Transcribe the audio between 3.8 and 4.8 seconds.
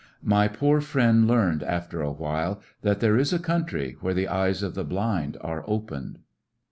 where the eyes of